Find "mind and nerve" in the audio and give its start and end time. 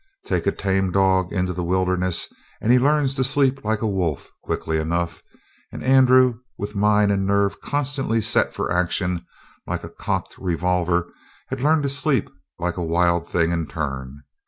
6.75-7.61